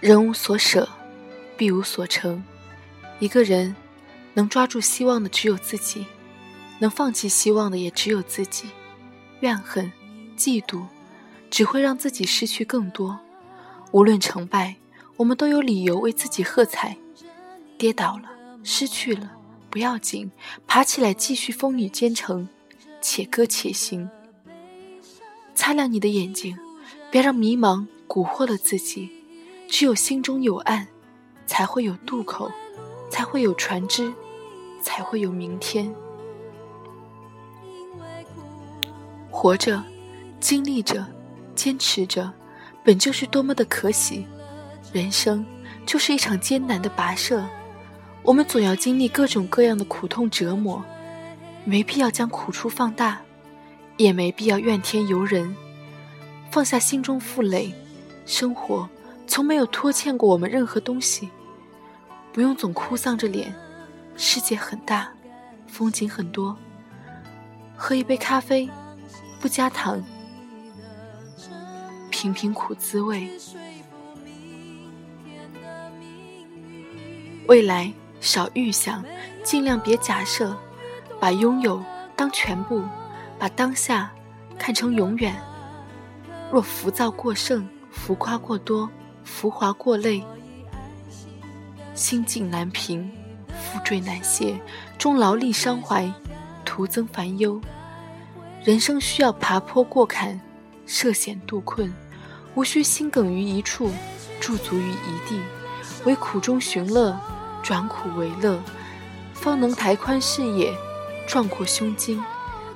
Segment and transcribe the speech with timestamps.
[0.00, 0.86] 人无所舍，
[1.56, 2.44] 必无所成。
[3.20, 3.74] 一个人
[4.34, 6.06] 能抓住希望的只有自己，
[6.78, 8.68] 能放弃希望的也只有自己。
[9.40, 9.90] 怨恨、
[10.36, 10.82] 嫉妒，
[11.48, 13.18] 只会让自己失去更多。
[13.92, 14.76] 无论成败，
[15.16, 16.98] 我们都有理由为自己喝彩。
[17.76, 18.30] 跌倒了，
[18.62, 19.30] 失去了，
[19.70, 20.30] 不要紧，
[20.66, 22.48] 爬起来继续风雨兼程，
[23.00, 24.08] 且歌且行。
[25.54, 26.58] 擦亮你的眼睛，
[27.10, 29.10] 别让迷茫蛊惑了自己。
[29.68, 30.86] 只有心中有岸，
[31.46, 32.50] 才会有渡口，
[33.10, 34.12] 才会有船只，
[34.82, 35.92] 才会有明天。
[39.30, 39.82] 活着，
[40.38, 41.04] 经历着，
[41.56, 42.32] 坚持着，
[42.84, 44.24] 本就是多么的可喜。
[44.92, 45.44] 人生
[45.84, 47.44] 就是一场艰难的跋涉，
[48.24, 50.82] 我们总要经历各种各样的苦痛折磨，
[51.66, 53.20] 没必要将苦处放大，
[53.98, 55.54] 也没必要怨天尤人，
[56.50, 57.72] 放下心中负累，
[58.24, 58.88] 生活。
[59.26, 61.28] 从没有拖欠过我们任何东西，
[62.32, 63.54] 不用总哭丧着脸。
[64.16, 65.12] 世界很大，
[65.66, 66.56] 风景很多。
[67.76, 68.68] 喝一杯咖啡，
[69.40, 70.02] 不加糖，
[72.10, 73.28] 品品苦滋味。
[77.46, 77.92] 未来
[78.24, 79.04] 少预想，
[79.42, 80.56] 尽量别假设，
[81.20, 81.82] 把拥有
[82.16, 82.82] 当全部，
[83.38, 84.10] 把当下
[84.58, 85.36] 看成永远。
[86.50, 88.88] 若浮躁过盛，浮夸过多。
[89.26, 90.22] 浮华过累，
[91.94, 93.10] 心境难平，
[93.48, 94.60] 负坠难卸，
[94.98, 96.12] 终劳力伤怀，
[96.62, 97.58] 徒增烦忧。
[98.62, 100.38] 人生需要爬坡过坎，
[100.84, 101.90] 涉险渡困，
[102.54, 103.90] 无需心梗于一处，
[104.40, 105.40] 驻足于一地，
[106.04, 107.18] 唯苦中寻乐，
[107.64, 108.62] 转苦为乐，
[109.32, 110.70] 方能抬宽视野，
[111.26, 112.22] 壮阔胸襟，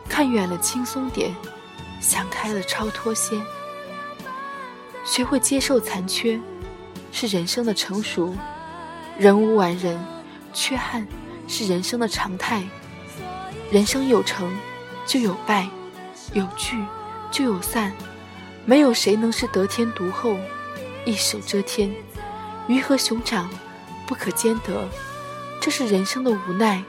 [0.08, 1.36] 看远了轻松点，
[2.00, 3.38] 想开了超脱些。
[5.04, 6.40] 学会接受残缺，
[7.12, 8.34] 是人生的成熟。
[9.18, 10.02] 人无完人，
[10.54, 11.06] 缺憾
[11.46, 12.62] 是人生的常态。
[13.70, 14.50] 人生有成，
[15.04, 15.68] 就有败；
[16.32, 16.82] 有聚，
[17.30, 17.92] 就有散。
[18.64, 20.38] 没有谁能是得天独厚，
[21.04, 21.94] 一手遮天。
[22.68, 23.50] 鱼和熊掌，
[24.08, 24.88] 不可兼得。
[25.60, 26.82] 这是人生的无奈。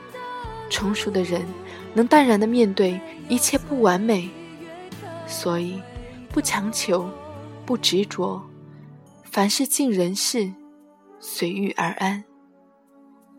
[0.69, 1.45] 成熟的人，
[1.93, 4.29] 能淡然的面对一切不完美，
[5.27, 5.81] 所以
[6.29, 7.09] 不强求。
[7.65, 8.41] 不执着，
[9.23, 10.51] 凡事尽人事，
[11.19, 12.23] 随遇而安。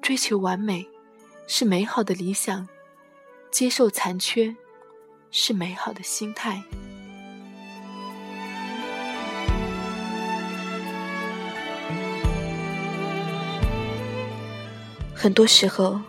[0.00, 0.86] 追求完美
[1.48, 2.68] 是美好的理想，
[3.50, 4.54] 接受残缺
[5.32, 6.62] 是美好的心态。
[15.22, 16.00] 很多时候，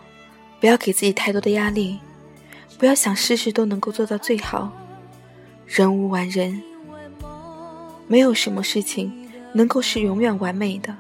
[0.62, 2.00] 不要给自己太多的压力，
[2.78, 4.72] 不要想事事都能够做到最好。
[5.66, 6.64] 人无完人。
[8.08, 10.96] 没有什么事情能够是永远完美的，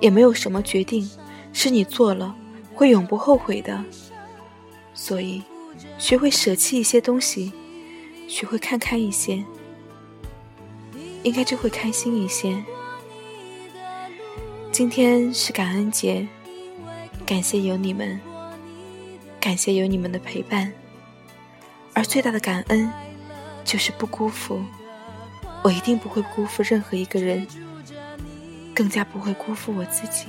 [0.00, 1.06] 也没有什么决定
[1.52, 2.34] 是你做了
[2.74, 3.84] 会永不后悔的。
[4.94, 5.42] 所以，
[5.98, 7.52] 学会舍弃一些东西，
[8.26, 9.44] 学会看开一些，
[11.24, 12.64] 应该就会开心一些。
[14.72, 16.26] 今天是感恩节，
[17.26, 18.20] 感谢有你们，
[19.40, 20.72] 感谢有你们的陪伴，
[21.92, 22.88] 而最大的感恩
[23.64, 24.62] 就是不辜负。
[25.64, 27.44] 我一定不会辜负任何一个人，
[28.72, 30.26] 更加不会辜负我自己。